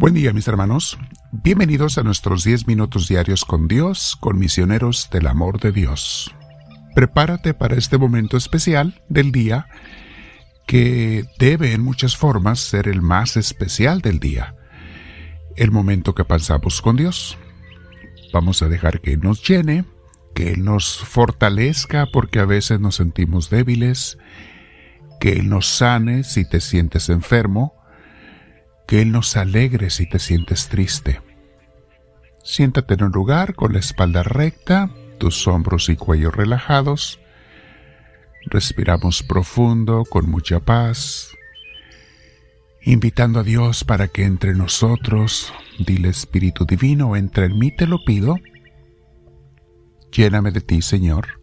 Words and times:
Buen 0.00 0.14
día 0.14 0.32
mis 0.32 0.48
hermanos, 0.48 0.98
bienvenidos 1.30 1.98
a 1.98 2.02
nuestros 2.02 2.42
10 2.42 2.66
minutos 2.66 3.06
diarios 3.06 3.44
con 3.44 3.68
Dios, 3.68 4.16
con 4.18 4.38
misioneros 4.38 5.10
del 5.12 5.26
amor 5.26 5.60
de 5.60 5.72
Dios. 5.72 6.34
Prepárate 6.94 7.52
para 7.52 7.76
este 7.76 7.98
momento 7.98 8.38
especial 8.38 9.02
del 9.10 9.30
día 9.30 9.66
que 10.66 11.26
debe 11.38 11.74
en 11.74 11.82
muchas 11.82 12.16
formas 12.16 12.60
ser 12.60 12.88
el 12.88 13.02
más 13.02 13.36
especial 13.36 14.00
del 14.00 14.20
día, 14.20 14.56
el 15.56 15.70
momento 15.70 16.14
que 16.14 16.24
pasamos 16.24 16.80
con 16.80 16.96
Dios. 16.96 17.36
Vamos 18.32 18.62
a 18.62 18.70
dejar 18.70 19.02
que 19.02 19.18
nos 19.18 19.46
llene, 19.46 19.84
que 20.34 20.52
Él 20.52 20.64
nos 20.64 20.96
fortalezca 20.96 22.06
porque 22.10 22.38
a 22.38 22.46
veces 22.46 22.80
nos 22.80 22.94
sentimos 22.94 23.50
débiles, 23.50 24.16
que 25.20 25.32
Él 25.32 25.50
nos 25.50 25.66
sane 25.66 26.24
si 26.24 26.48
te 26.48 26.62
sientes 26.62 27.10
enfermo, 27.10 27.79
que 28.90 29.00
Él 29.00 29.12
nos 29.12 29.36
alegre 29.36 29.88
si 29.88 30.08
te 30.08 30.18
sientes 30.18 30.66
triste. 30.66 31.22
Siéntate 32.42 32.94
en 32.94 33.04
un 33.04 33.12
lugar 33.12 33.54
con 33.54 33.72
la 33.72 33.78
espalda 33.78 34.24
recta, 34.24 34.90
tus 35.18 35.46
hombros 35.46 35.88
y 35.88 35.94
cuello 35.94 36.32
relajados. 36.32 37.20
Respiramos 38.46 39.22
profundo, 39.22 40.04
con 40.04 40.28
mucha 40.28 40.58
paz, 40.58 41.36
invitando 42.82 43.38
a 43.38 43.42
Dios 43.44 43.84
para 43.84 44.08
que 44.08 44.24
entre 44.24 44.54
nosotros, 44.54 45.54
dile 45.78 46.08
Espíritu 46.08 46.64
Divino, 46.64 47.14
entre 47.14 47.44
en 47.44 47.60
mí 47.60 47.70
te 47.70 47.86
lo 47.86 48.04
pido, 48.04 48.38
lléname 50.10 50.50
de 50.50 50.62
ti, 50.62 50.82
Señor, 50.82 51.40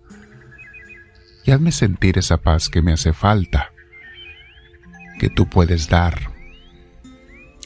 y 1.46 1.52
hazme 1.52 1.72
sentir 1.72 2.18
esa 2.18 2.40
paz 2.40 2.68
que 2.68 2.82
me 2.82 2.92
hace 2.92 3.14
falta, 3.14 3.72
que 5.18 5.30
tú 5.30 5.48
puedes 5.48 5.88
dar 5.88 6.36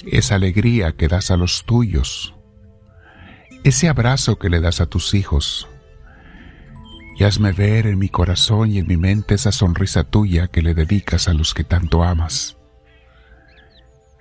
esa 0.06 0.36
alegría 0.36 0.94
que 0.94 1.08
das 1.08 1.32
a 1.32 1.38
los 1.38 1.66
tuyos, 1.66 2.34
ese 3.64 3.90
abrazo 3.90 4.40
que 4.40 4.50
le 4.50 4.60
das 4.60 4.82
a 4.82 4.88
tus 4.88 5.14
hijos. 5.14 5.68
Y 7.18 7.24
hazme 7.24 7.52
ver 7.52 7.86
en 7.86 8.00
mi 8.00 8.10
corazón 8.10 8.72
y 8.72 8.80
en 8.80 8.88
mi 8.88 8.98
mente 8.98 9.36
esa 9.36 9.52
sonrisa 9.52 10.04
tuya 10.04 10.48
que 10.48 10.64
le 10.64 10.74
dedicas 10.74 11.28
a 11.28 11.34
los 11.34 11.54
que 11.54 11.64
tanto 11.64 12.04
amas. 12.04 12.58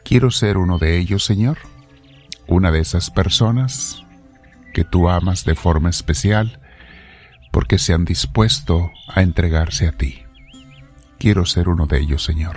Quiero 0.04 0.30
ser 0.30 0.58
uno 0.58 0.78
de 0.78 0.98
ellos, 0.98 1.24
Señor, 1.24 1.56
una 2.46 2.70
de 2.70 2.80
esas 2.80 3.10
personas 3.10 4.02
que 4.74 4.84
tú 4.84 5.08
amas 5.08 5.44
de 5.44 5.54
forma 5.54 5.88
especial 5.88 6.60
porque 7.50 7.78
se 7.78 7.94
han 7.94 8.04
dispuesto 8.04 8.90
a 9.08 9.22
entregarse 9.22 9.88
a 9.88 9.92
ti. 9.92 10.22
Quiero 11.18 11.46
ser 11.46 11.68
uno 11.68 11.86
de 11.86 12.00
ellos, 12.00 12.24
Señor. 12.24 12.56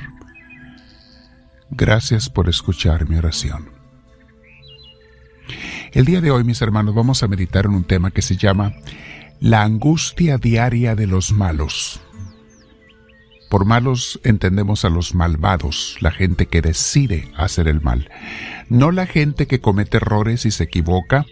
Gracias 1.75 2.29
por 2.29 2.49
escuchar 2.49 3.09
mi 3.09 3.16
oración. 3.16 3.69
El 5.91 6.05
día 6.05 6.21
de 6.21 6.29
hoy, 6.29 6.43
mis 6.43 6.61
hermanos, 6.61 6.93
vamos 6.93 7.23
a 7.23 7.27
meditar 7.27 7.66
en 7.66 7.73
un 7.73 7.83
tema 7.83 8.11
que 8.11 8.21
se 8.21 8.38
llama 8.38 8.73
la 9.39 9.63
angustia 9.63 10.38
diaria 10.38 10.95
de 10.95 11.07
los 11.07 11.31
malos. 11.31 11.99
Por 13.49 13.66
malos 13.66 14.19
entendemos 14.23 14.85
a 14.85 14.89
los 14.89 15.16
malvados, 15.16 15.97
la 15.99 16.11
gente 16.11 16.45
que 16.45 16.61
decide 16.61 17.31
hacer 17.35 17.67
el 17.67 17.81
mal, 17.81 18.09
no 18.69 18.91
la 18.91 19.07
gente 19.07 19.47
que 19.47 19.59
comete 19.59 19.97
errores 19.97 20.45
y 20.45 20.51
se 20.51 20.66
equivoca 20.66 21.25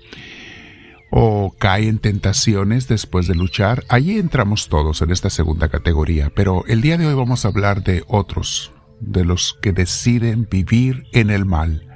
o 1.12 1.54
cae 1.60 1.88
en 1.88 2.00
tentaciones 2.00 2.88
después 2.88 3.28
de 3.28 3.36
luchar. 3.36 3.84
Allí 3.90 4.18
entramos 4.18 4.70
todos 4.70 5.04
en 5.04 5.12
esta 5.12 5.30
segunda 5.30 5.70
categoría, 5.70 6.32
pero 6.34 6.66
el 6.66 6.82
día 6.82 6.98
de 6.98 7.06
hoy 7.06 7.14
vamos 7.14 7.46
a 7.46 7.50
hablar 7.50 7.84
de 7.84 8.04
otros, 8.08 8.72
de 9.02 9.26
los 9.26 9.58
que 9.62 9.74
deciden 9.74 10.48
vivir 10.50 11.08
en 11.12 11.30
el 11.30 11.46
mal, 11.46 11.88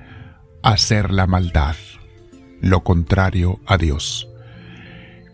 hacer 0.63 1.11
la 1.11 1.27
maldad, 1.27 1.75
lo 2.61 2.83
contrario 2.83 3.59
a 3.65 3.77
Dios. 3.77 4.27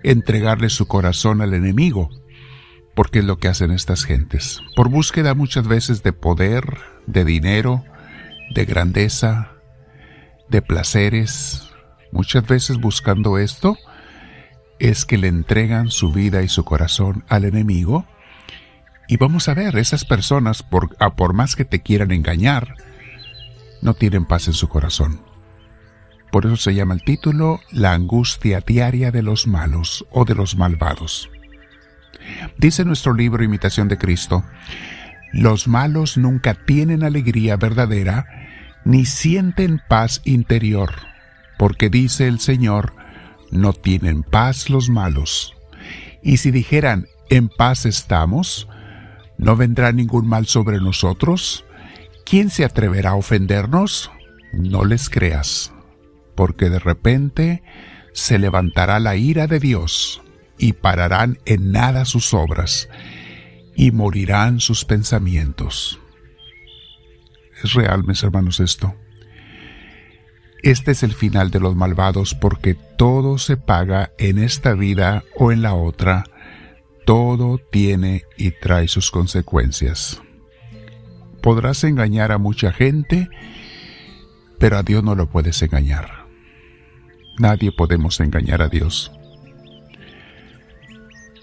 Entregarle 0.04 0.70
su 0.70 0.88
corazón 0.88 1.42
al 1.42 1.54
enemigo, 1.54 2.10
porque 2.94 3.20
es 3.20 3.26
lo 3.26 3.38
que 3.38 3.48
hacen 3.48 3.72
estas 3.72 4.04
gentes, 4.04 4.60
por 4.76 4.90
búsqueda 4.90 5.34
muchas 5.34 5.68
veces 5.68 6.04
de 6.04 6.14
poder, 6.14 6.78
de 7.08 7.24
dinero, 7.24 7.84
de 8.54 8.66
grandeza, 8.66 9.54
de 10.50 10.62
placeres, 10.62 11.70
muchas 12.12 12.46
veces 12.46 12.78
buscando 12.78 13.38
esto, 13.38 13.78
es 14.80 15.06
que 15.06 15.18
le 15.18 15.28
entregan 15.28 15.90
su 15.90 16.12
vida 16.12 16.42
y 16.42 16.50
su 16.50 16.66
corazón 16.66 17.24
al 17.30 17.46
enemigo 17.46 18.06
y 19.12 19.18
vamos 19.18 19.50
a 19.50 19.54
ver, 19.54 19.76
esas 19.76 20.06
personas, 20.06 20.64
por, 20.64 20.96
a 20.98 21.18
por 21.18 21.34
más 21.34 21.58
que 21.58 21.66
te 21.66 21.82
quieran 21.82 22.12
engañar, 22.12 22.76
no 23.82 23.94
tienen 23.94 24.24
paz 24.24 24.48
en 24.48 24.54
su 24.54 24.70
corazón. 24.70 25.20
Por 26.32 26.46
eso 26.46 26.56
se 26.56 26.74
llama 26.74 26.94
el 26.94 27.04
título 27.04 27.60
La 27.72 27.92
angustia 27.92 28.62
diaria 28.66 29.12
de 29.12 29.22
los 29.22 29.48
malos 29.48 30.06
o 30.12 30.24
de 30.24 30.34
los 30.34 30.56
malvados. 30.56 31.30
Dice 32.58 32.86
nuestro 32.86 33.14
libro 33.14 33.44
Imitación 33.44 33.90
de 33.90 33.98
Cristo, 33.98 34.46
los 35.34 35.68
malos 35.68 36.16
nunca 36.16 36.54
tienen 36.54 37.04
alegría 37.04 37.58
verdadera 37.58 38.28
ni 38.86 39.04
sienten 39.04 39.82
paz 39.90 40.22
interior, 40.24 40.94
porque 41.58 41.90
dice 41.90 42.30
el 42.30 42.40
Señor, 42.40 42.94
no 43.52 43.74
tienen 43.74 44.24
paz 44.24 44.70
los 44.70 44.90
malos. 44.90 45.54
Y 46.24 46.38
si 46.38 46.52
dijeran, 46.52 47.08
en 47.30 47.50
paz 47.50 47.86
estamos, 47.86 48.70
¿No 49.42 49.56
vendrá 49.56 49.92
ningún 49.92 50.28
mal 50.28 50.46
sobre 50.46 50.80
nosotros? 50.80 51.66
¿Quién 52.26 52.52
se 52.52 52.64
atreverá 52.64 53.10
a 53.10 53.16
ofendernos? 53.16 54.12
No 54.54 54.86
les 54.86 55.10
creas, 55.10 55.74
porque 56.36 56.70
de 56.70 56.78
repente 56.78 57.64
se 58.14 58.38
levantará 58.38 59.00
la 59.00 59.16
ira 59.16 59.48
de 59.48 59.60
Dios 59.60 60.22
y 60.60 60.74
pararán 60.74 61.40
en 61.46 61.72
nada 61.72 62.06
sus 62.06 62.36
obras 62.36 62.88
y 63.76 63.90
morirán 63.90 64.60
sus 64.60 64.86
pensamientos. 64.86 66.00
Es 67.64 67.74
real, 67.74 68.04
mis 68.04 68.22
hermanos, 68.22 68.60
esto. 68.60 68.94
Este 70.62 70.92
es 70.92 71.02
el 71.02 71.16
final 71.16 71.50
de 71.50 71.60
los 71.60 71.76
malvados 71.76 72.36
porque 72.36 72.76
todo 72.76 73.40
se 73.40 73.58
paga 73.58 74.12
en 74.20 74.38
esta 74.38 74.76
vida 74.76 75.24
o 75.36 75.52
en 75.52 75.64
la 75.64 75.74
otra 75.74 76.26
todo 77.06 77.58
tiene 77.58 78.26
y 78.38 78.52
trae 78.52 78.88
sus 78.88 79.12
consecuencias. 79.12 80.22
Podrás 81.42 81.84
engañar 81.84 82.32
a 82.32 82.38
mucha 82.38 82.72
gente, 82.72 83.30
pero 84.60 84.78
a 84.78 84.84
Dios 84.84 85.04
no 85.04 85.16
lo 85.16 85.30
puedes 85.30 85.62
engañar. 85.62 86.28
Nadie 87.40 87.72
podemos 87.72 88.20
engañar 88.20 88.62
a 88.62 88.68
Dios. 88.68 89.12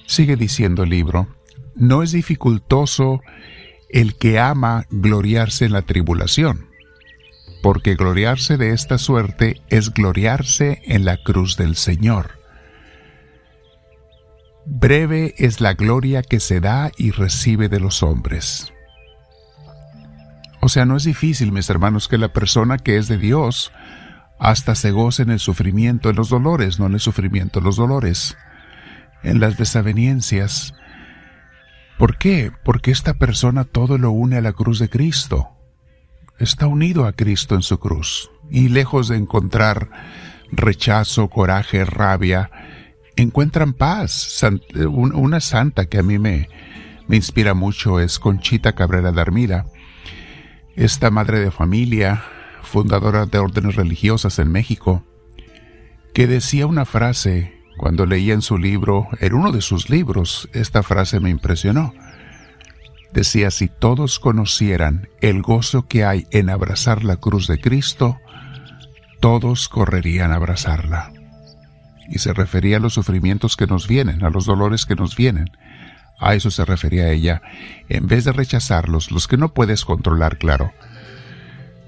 Sigue 0.07 0.37
diciendo 0.37 0.85
el 0.85 0.91
libro, 0.91 1.29
no 1.75 2.03
es 2.03 2.13
dificultoso 2.13 3.21
el 3.89 4.17
que 4.17 4.39
ama 4.39 4.87
gloriarse 4.91 5.65
en 5.65 5.73
la 5.73 5.83
tribulación, 5.83 6.69
porque 7.63 7.95
gloriarse 7.97 8.57
de 8.57 8.73
esta 8.73 8.99
suerte 8.99 9.61
es 9.69 9.93
gloriarse 9.93 10.81
en 10.85 11.05
la 11.05 11.17
cruz 11.23 11.57
del 11.57 11.75
Señor 11.75 12.38
Breve 14.71 15.34
es 15.39 15.62
la 15.62 15.73
gloria 15.73 16.23
que 16.23 16.41
se 16.41 16.61
da 16.61 16.93
y 16.99 17.11
recibe 17.11 17.71
de 17.71 17.81
los 17.81 18.03
hombres. 18.03 18.71
O 20.61 20.69
sea, 20.69 20.84
no 20.84 20.95
es 20.97 21.05
difícil, 21.05 21.53
mis 21.53 21.71
hermanos, 21.71 22.06
que 22.06 22.19
la 22.19 22.34
persona 22.34 22.77
que 22.77 22.99
es 22.99 23.09
de 23.09 23.17
Dios 23.17 23.73
hasta 24.39 24.75
se 24.75 24.91
goce 24.91 25.23
en 25.23 25.31
el 25.31 25.39
sufrimiento, 25.39 26.11
en 26.11 26.17
los 26.17 26.29
dolores, 26.29 26.79
no 26.79 26.84
en 26.84 26.95
el 26.95 27.01
sufrimiento, 27.01 27.61
en 27.61 27.65
los 27.65 27.77
dolores, 27.77 28.37
en 29.23 29.41
las 29.41 29.56
desavenencias. 29.56 30.75
¿Por 31.97 32.19
qué? 32.19 32.53
Porque 32.62 32.91
esta 32.91 33.15
persona 33.15 33.65
todo 33.65 33.97
lo 33.97 34.11
une 34.11 34.37
a 34.37 34.43
la 34.43 34.53
cruz 34.53 34.79
de 34.81 34.91
Cristo. 34.91 35.49
Está 36.38 36.67
unido 36.67 37.06
a 37.06 37.15
Cristo 37.15 37.55
en 37.55 37.62
su 37.62 37.79
cruz. 37.79 38.31
Y 38.50 38.69
lejos 38.69 39.09
de 39.09 39.17
encontrar 39.17 39.88
rechazo, 40.53 41.29
coraje, 41.29 41.87
rabia, 41.87 42.50
encuentran 43.23 43.73
paz. 43.73 44.43
una 44.75 45.41
santa 45.41 45.87
que 45.87 45.99
a 45.99 46.03
mí 46.03 46.19
me, 46.19 46.49
inspira 47.09 47.55
mucho 47.55 48.00
es 48.00 48.19
Conchita 48.19 48.75
Cabrera 48.75 49.12
de 49.12 49.20
Armida, 49.20 49.67
esta 50.76 51.11
madre 51.11 51.41
de 51.41 51.50
familia, 51.50 52.23
fundadora 52.62 53.26
de 53.26 53.38
órdenes 53.38 53.76
religiosas 53.76 54.38
en 54.38 54.53
México, 54.53 55.05
que 56.15 56.26
decía 56.26 56.67
una 56.67 56.85
frase 56.85 57.61
cuando 57.76 58.06
leía 58.06 58.35
en 58.35 58.43
su 58.43 58.59
libro, 58.59 59.09
en 59.20 59.35
uno 59.35 59.53
de 59.53 59.62
sus 59.62 59.88
libros, 59.88 60.49
esta 60.53 60.82
frase 60.82 61.20
me 61.20 61.31
impresionó. 61.31 61.94
Decía, 63.12 63.50
si 63.50 63.69
todos 63.69 64.19
conocieran 64.19 65.09
el 65.20 65.43
gozo 65.43 65.87
que 65.87 66.05
hay 66.05 66.26
en 66.31 66.50
abrazar 66.50 67.05
la 67.05 67.17
cruz 67.17 67.47
de 67.47 67.61
Cristo, 67.61 68.19
todos 69.20 69.69
correrían 69.69 70.32
a 70.32 70.37
abrazarla 70.37 71.12
y 72.08 72.19
se 72.19 72.32
refería 72.32 72.78
a 72.78 72.81
los 72.81 72.94
sufrimientos 72.94 73.56
que 73.56 73.66
nos 73.66 73.87
vienen, 73.87 74.25
a 74.25 74.31
los 74.31 74.46
dolores 74.46 74.87
que 74.87 74.94
nos 74.94 75.14
vienen. 75.14 75.50
A 76.19 76.34
eso 76.34 76.50
se 76.50 76.64
refería 76.64 77.10
ella, 77.10 77.43
en 77.88 78.06
vez 78.06 78.25
de 78.25 78.32
rechazarlos, 78.32 79.12
los 79.12 79.28
que 79.28 79.37
no 79.37 79.55
puedes 79.55 79.84
controlar, 79.84 80.38
claro. 80.38 80.72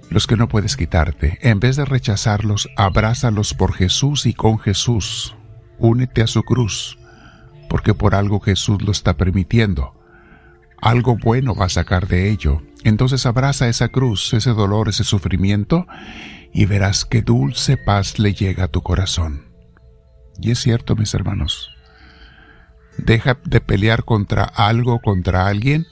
los 0.08 0.26
que 0.26 0.36
no 0.36 0.48
puedes 0.48 0.76
quitarte. 0.76 1.38
En 1.40 1.60
vez 1.60 1.76
de 1.76 1.84
rechazarlos, 1.84 2.68
abrázalos 2.76 3.54
por 3.54 3.74
Jesús 3.74 4.26
y 4.26 4.34
con 4.34 4.58
Jesús. 4.58 5.36
Únete 5.78 6.22
a 6.22 6.26
su 6.26 6.42
cruz, 6.42 6.98
porque 7.68 7.94
por 7.94 8.14
algo 8.14 8.40
Jesús 8.40 8.82
lo 8.82 8.92
está 8.92 9.16
permitiendo. 9.16 9.94
Algo 10.82 11.16
bueno 11.16 11.54
va 11.54 11.66
a 11.66 11.70
sacar 11.70 12.08
de 12.08 12.30
ello. 12.30 12.62
Entonces 12.84 13.24
abraza 13.26 13.68
esa 13.68 13.88
cruz, 13.88 14.32
ese 14.32 14.50
dolor, 14.50 14.88
ese 14.88 15.04
sufrimiento, 15.04 15.86
y 16.52 16.66
verás 16.66 17.04
qué 17.04 17.22
dulce 17.22 17.76
paz 17.76 18.18
le 18.18 18.34
llega 18.34 18.64
a 18.64 18.68
tu 18.68 18.82
corazón. 18.82 19.49
Y 20.40 20.52
es 20.52 20.60
cierto, 20.60 20.96
mis 20.96 21.12
hermanos. 21.14 21.70
Deja 22.96 23.38
de 23.44 23.60
pelear 23.60 24.04
contra 24.04 24.44
algo, 24.44 25.00
contra 25.00 25.46
alguien, 25.46 25.86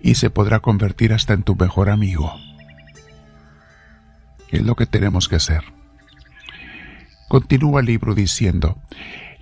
y 0.00 0.14
se 0.14 0.30
podrá 0.30 0.60
convertir 0.60 1.12
hasta 1.12 1.32
en 1.32 1.42
tu 1.42 1.56
mejor 1.56 1.90
amigo. 1.90 2.32
Es 4.50 4.62
lo 4.62 4.76
que 4.76 4.86
tenemos 4.86 5.28
que 5.28 5.36
hacer. 5.36 5.64
Continúa 7.28 7.80
el 7.80 7.86
libro 7.86 8.14
diciendo, 8.14 8.78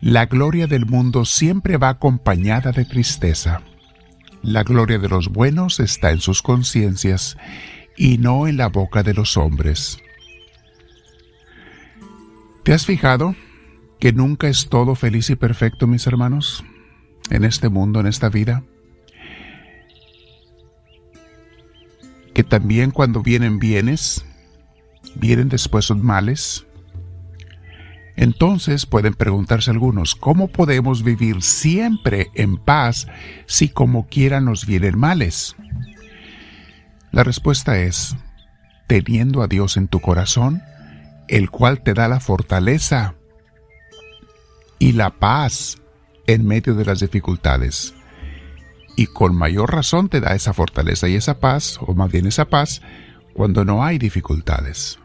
la 0.01 0.27
gloria 0.27 0.67
del 0.67 0.87
mundo 0.87 1.25
siempre 1.25 1.77
va 1.77 1.91
acompañada 1.91 2.73
de 2.73 2.85
tristeza. 2.85 3.63
La 4.43 4.63
gloria 4.63 4.99
de 4.99 5.09
los 5.09 5.29
buenos 5.29 5.81
está 5.81 6.11
en 6.11 6.21
sus 6.21 6.43
conciencias 6.43 7.37
y 7.97 8.19
no 8.19 8.47
en 8.47 8.57
la 8.57 8.69
boca 8.69 9.03
de 9.03 9.15
los 9.15 9.37
hombres. 9.37 9.99
¿Te 12.63 12.73
has 12.73 12.85
fijado 12.85 13.35
que 13.99 14.13
nunca 14.13 14.49
es 14.49 14.69
todo 14.69 14.95
feliz 14.95 15.31
y 15.31 15.37
perfecto, 15.37 15.87
mis 15.87 16.07
hermanos? 16.07 16.65
En 17.31 17.45
este 17.45 17.69
mundo, 17.69 18.01
en 18.01 18.07
esta 18.07 18.29
vida. 18.29 18.63
Que 22.35 22.45
también 22.45 22.91
cuando 22.91 23.23
vienen 23.23 23.59
bienes, 23.59 24.25
vienen 25.15 25.49
después 25.49 25.87
sus 25.87 25.97
males. 25.97 26.67
Entonces 28.17 28.87
pueden 28.87 29.15
preguntarse 29.15 29.71
algunos, 29.71 30.15
¿cómo 30.15 30.49
podemos 30.49 31.03
vivir 31.03 31.43
siempre 31.43 32.29
en 32.35 32.57
paz 32.57 33.07
si 33.47 33.69
como 33.69 34.07
quiera 34.07 34.41
nos 34.41 34.67
vienen 34.67 34.99
males? 34.99 35.57
La 37.13 37.25
respuesta 37.25 37.79
es, 37.79 38.17
teniendo 38.87 39.43
a 39.43 39.49
Dios 39.49 39.77
en 39.77 39.89
tu 39.89 40.01
corazón, 40.01 40.63
el 41.29 41.51
cual 41.51 41.83
te 41.83 41.93
da 41.95 42.09
la 42.09 42.21
fortaleza 42.21 43.15
y 44.79 44.93
la 44.93 45.11
paz 45.11 45.79
en 46.27 46.47
medio 46.47 46.75
de 46.75 46.85
las 46.85 47.01
dificultades. 47.01 47.95
Y 48.97 49.07
con 49.09 49.37
mayor 49.37 49.73
razón 49.73 50.09
te 50.09 50.21
da 50.21 50.35
esa 50.35 50.53
fortaleza 50.53 51.09
y 51.09 51.17
esa 51.17 51.39
paz, 51.39 51.79
o 51.81 51.95
más 51.95 52.11
bien 52.11 52.27
esa 52.27 52.47
paz, 52.47 52.81
cuando 53.35 53.65
no 53.65 53.85
hay 53.85 53.99
dificultades. 53.99 54.99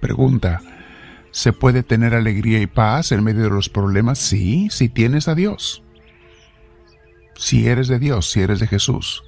Pregunta, 0.00 0.62
¿se 1.30 1.52
puede 1.52 1.82
tener 1.82 2.14
alegría 2.14 2.60
y 2.60 2.66
paz 2.66 3.12
en 3.12 3.22
medio 3.22 3.44
de 3.44 3.50
los 3.50 3.68
problemas? 3.68 4.18
Sí, 4.18 4.68
si 4.70 4.88
tienes 4.88 5.28
a 5.28 5.34
Dios. 5.34 5.82
Si 7.36 7.68
eres 7.68 7.88
de 7.88 7.98
Dios, 7.98 8.30
si 8.30 8.40
eres 8.40 8.60
de 8.60 8.66
Jesús. 8.66 9.22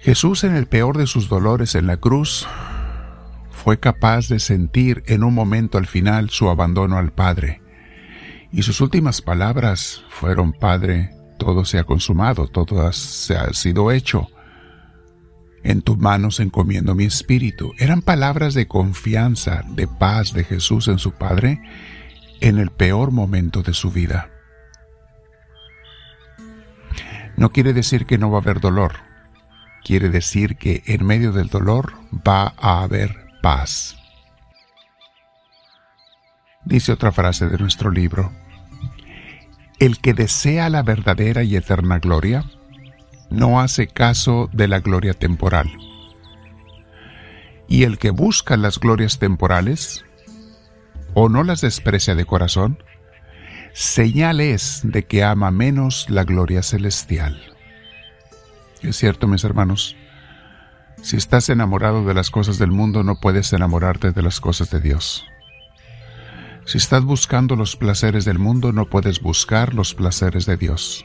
Jesús 0.00 0.44
en 0.44 0.54
el 0.54 0.66
peor 0.66 0.96
de 0.98 1.08
sus 1.08 1.28
dolores 1.28 1.74
en 1.74 1.88
la 1.88 1.96
cruz 1.96 2.46
fue 3.66 3.80
capaz 3.80 4.28
de 4.28 4.38
sentir 4.38 5.02
en 5.08 5.24
un 5.24 5.34
momento 5.34 5.76
al 5.76 5.88
final 5.88 6.30
su 6.30 6.50
abandono 6.50 6.98
al 6.98 7.12
Padre. 7.12 7.62
Y 8.52 8.62
sus 8.62 8.80
últimas 8.80 9.20
palabras 9.20 10.04
fueron, 10.08 10.52
Padre, 10.52 11.10
todo 11.36 11.64
se 11.64 11.80
ha 11.80 11.82
consumado, 11.82 12.46
todo 12.46 12.92
se 12.92 13.34
ha 13.34 13.52
sido 13.54 13.90
hecho. 13.90 14.28
En 15.64 15.82
tus 15.82 15.98
manos 15.98 16.38
encomiendo 16.38 16.94
mi 16.94 17.06
espíritu. 17.06 17.72
Eran 17.76 18.02
palabras 18.02 18.54
de 18.54 18.68
confianza, 18.68 19.64
de 19.68 19.88
paz 19.88 20.32
de 20.32 20.44
Jesús 20.44 20.86
en 20.86 21.00
su 21.00 21.10
Padre 21.10 21.60
en 22.40 22.58
el 22.58 22.70
peor 22.70 23.10
momento 23.10 23.62
de 23.62 23.74
su 23.74 23.90
vida. 23.90 24.30
No 27.36 27.50
quiere 27.50 27.72
decir 27.72 28.06
que 28.06 28.16
no 28.16 28.30
va 28.30 28.38
a 28.38 28.42
haber 28.42 28.60
dolor. 28.60 28.92
Quiere 29.84 30.08
decir 30.08 30.54
que 30.56 30.84
en 30.86 31.04
medio 31.04 31.32
del 31.32 31.48
dolor 31.48 31.94
va 32.12 32.54
a 32.58 32.84
haber 32.84 33.25
paz. 33.46 33.94
Dice 36.64 36.90
otra 36.90 37.12
frase 37.12 37.46
de 37.46 37.58
nuestro 37.58 37.92
libro, 37.92 38.32
el 39.78 40.00
que 40.00 40.14
desea 40.14 40.68
la 40.68 40.82
verdadera 40.82 41.44
y 41.44 41.54
eterna 41.54 42.00
gloria, 42.00 42.44
no 43.30 43.60
hace 43.60 43.86
caso 43.86 44.50
de 44.52 44.66
la 44.66 44.80
gloria 44.80 45.14
temporal. 45.14 45.70
Y 47.68 47.84
el 47.84 47.98
que 47.98 48.10
busca 48.10 48.56
las 48.56 48.80
glorias 48.80 49.20
temporales, 49.20 50.04
o 51.14 51.28
no 51.28 51.44
las 51.44 51.60
desprecia 51.60 52.16
de 52.16 52.24
corazón, 52.24 52.82
señal 53.74 54.40
es 54.40 54.80
de 54.82 55.04
que 55.04 55.22
ama 55.22 55.52
menos 55.52 56.10
la 56.10 56.24
gloria 56.24 56.64
celestial. 56.64 57.40
Es 58.82 58.96
cierto, 58.96 59.28
mis 59.28 59.44
hermanos, 59.44 59.94
si 61.02 61.16
estás 61.16 61.48
enamorado 61.48 62.04
de 62.04 62.14
las 62.14 62.30
cosas 62.30 62.58
del 62.58 62.70
mundo, 62.70 63.02
no 63.02 63.20
puedes 63.20 63.52
enamorarte 63.52 64.12
de 64.12 64.22
las 64.22 64.40
cosas 64.40 64.70
de 64.70 64.80
Dios. 64.80 65.24
Si 66.64 66.78
estás 66.78 67.04
buscando 67.04 67.54
los 67.54 67.76
placeres 67.76 68.24
del 68.24 68.38
mundo, 68.38 68.72
no 68.72 68.86
puedes 68.86 69.20
buscar 69.20 69.74
los 69.74 69.94
placeres 69.94 70.46
de 70.46 70.56
Dios. 70.56 71.04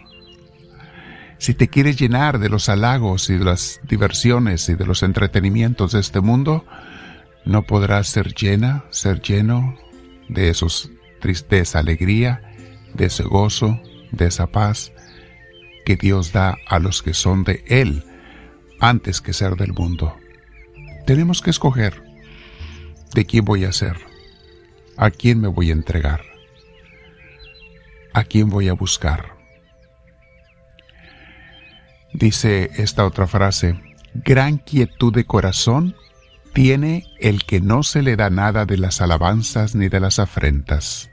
Si 1.38 1.54
te 1.54 1.68
quieres 1.68 1.98
llenar 1.98 2.40
de 2.40 2.50
los 2.50 2.70
halagos 2.70 3.30
y 3.30 3.38
de 3.38 3.46
las 3.46 3.80
diversiones 3.84 4.70
y 4.70 4.76
de 4.76 4.86
los 4.86 5.04
entretenimientos 5.04 5.92
de 5.92 6.00
este 6.00 6.22
mundo, 6.22 6.66
no 7.46 7.64
podrás 7.64 8.08
ser 8.08 8.34
llena, 8.34 8.86
ser 8.90 9.22
lleno 9.22 9.76
de 10.30 10.50
esos 10.50 10.92
tristeza, 11.20 11.80
alegría, 11.80 12.42
de 12.94 13.06
ese 13.06 13.24
gozo, 13.24 13.80
de 14.12 14.28
esa 14.28 14.48
paz 14.48 14.92
que 15.86 15.96
Dios 15.96 16.32
da 16.32 16.58
a 16.68 16.80
los 16.80 17.02
que 17.02 17.14
son 17.14 17.44
de 17.44 17.64
Él 17.68 18.04
antes 18.81 19.22
que 19.22 19.31
ser 19.31 19.56
del 19.56 19.74
mundo. 19.74 20.18
Tenemos 21.06 21.42
que 21.42 21.51
escoger 21.51 22.04
de 23.13 23.25
quién 23.25 23.45
voy 23.45 23.63
a 23.63 23.72
ser, 23.72 23.98
a 24.98 25.12
quién 25.12 25.39
me 25.39 25.48
voy 25.48 25.69
a 25.69 25.74
entregar, 25.74 26.22
a 28.13 28.24
quién 28.24 28.50
voy 28.50 28.70
a 28.70 28.74
buscar. 28.74 29.38
Dice 32.13 32.72
esta 32.75 33.06
otra 33.06 33.27
frase, 33.27 33.79
gran 34.15 34.58
quietud 34.58 35.13
de 35.13 35.25
corazón 35.25 35.96
tiene 36.51 37.06
el 37.20 37.46
que 37.46 37.62
no 37.62 37.84
se 37.84 38.01
le 38.01 38.15
da 38.15 38.29
nada 38.29 38.65
de 38.65 38.77
las 38.77 39.00
alabanzas 39.00 39.75
ni 39.75 39.89
de 39.89 40.00
las 40.00 40.17
afrentas. 40.17 41.10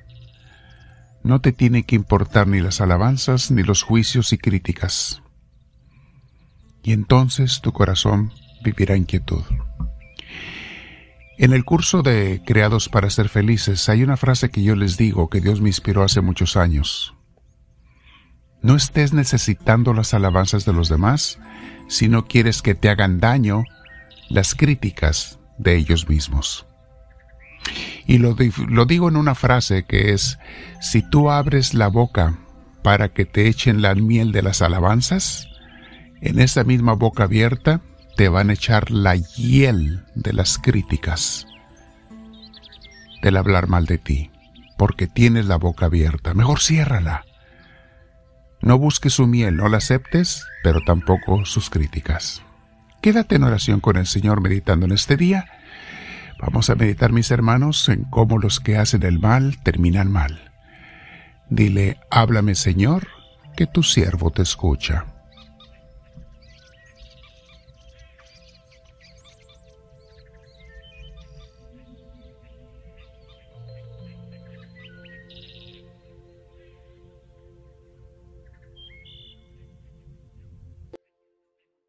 No 1.23 1.41
te 1.41 1.53
tiene 1.53 1.85
que 1.85 1.97
importar 1.97 2.49
ni 2.49 2.61
las 2.61 2.81
alabanzas 2.81 3.51
ni 3.51 3.63
los 3.63 3.83
juicios 3.83 4.33
y 4.33 4.39
críticas 4.39 5.23
y 6.89 6.93
entonces 6.93 7.61
tu 7.61 7.75
corazón 7.75 8.33
vivirá 8.65 8.97
inquietud. 8.97 9.43
En 11.37 11.53
el 11.53 11.67
curso 11.67 12.01
de 12.01 12.41
Creados 12.47 12.89
para 12.89 13.11
ser 13.11 13.29
felices 13.29 13.91
hay 13.91 14.03
una 14.03 14.17
frase 14.17 14.49
que 14.49 14.63
yo 14.63 14.75
les 14.75 14.97
digo 14.97 15.29
que 15.29 15.43
Dios 15.43 15.61
me 15.61 15.69
inspiró 15.69 16.03
hace 16.03 16.23
muchos 16.23 16.57
años. 16.57 17.15
No 18.63 18.75
estés 18.75 19.13
necesitando 19.13 19.93
las 19.93 20.15
alabanzas 20.15 20.65
de 20.65 20.73
los 20.73 20.89
demás 20.89 21.39
si 21.89 22.09
no 22.09 22.25
quieres 22.25 22.63
que 22.63 22.75
te 22.75 22.89
hagan 22.89 23.21
daño 23.21 23.65
las 24.31 24.55
críticas 24.55 25.39
de 25.59 25.77
ellos 25.77 26.09
mismos. 26.09 26.65
Y 28.07 28.17
lo, 28.17 28.35
lo, 28.67 28.87
digo 28.87 29.11
en 29.11 29.17
una 29.17 29.35
frase 29.35 29.85
que 29.85 30.15
es, 30.15 30.39
si 30.81 31.03
tú 31.03 31.31
abres 31.31 31.75
la 31.75 31.89
boca 31.89 32.39
para 32.83 33.11
que 33.11 33.27
te 33.27 33.47
echen 33.47 33.83
la 33.83 33.95
miel 33.95 34.33
de 34.33 34.41
las 34.41 34.63
alabanzas, 34.63 35.49
en 36.21 36.39
esa 36.41 36.65
misma 36.65 36.95
boca 36.95 37.25
abierta 37.25 37.81
te 38.17 38.29
van 38.29 38.51
a 38.51 38.55
echar 38.55 38.91
la 38.91 39.15
hiel 39.15 40.05
de 40.15 40.33
las 40.33 40.59
críticas, 40.59 41.47
del 43.23 43.37
hablar 43.37 43.69
mal 43.69 43.87
de 43.87 43.99
ti, 43.99 44.31
porque 44.77 45.07
tienes 45.07 45.47
la 45.47 45.57
boca 45.57 45.87
abierta. 45.87 46.35
Mejor 46.35 46.61
ciérrala. 46.61 47.25
No 48.61 48.77
busques 48.77 49.13
su 49.13 49.27
miel, 49.29 49.57
no 49.57 49.69
la 49.69 49.77
aceptes, 49.77 50.45
pero 50.65 50.81
tampoco 50.85 51.45
sus 51.45 51.71
críticas. 51.71 52.43
Quédate 53.01 53.37
en 53.37 53.45
oración 53.45 53.79
con 53.79 53.97
el 53.97 54.07
Señor 54.07 54.41
meditando 54.41 54.87
en 54.87 54.93
este 54.93 55.17
día. 55.17 55.47
Vamos 56.41 56.71
a 56.71 56.75
meditar, 56.75 57.13
mis 57.13 57.31
hermanos, 57.31 57.89
en 57.89 58.03
cómo 58.05 58.39
los 58.39 58.59
que 58.59 58.77
hacen 58.77 59.05
el 59.05 59.21
mal 59.21 59.59
terminan 59.63 60.11
mal. 60.11 60.51
Dile, 61.51 61.99
háblame, 62.11 62.57
Señor, 62.57 63.07
que 63.57 63.67
tu 63.67 63.85
siervo 63.85 64.31
te 64.31 64.43
escucha. 64.43 65.07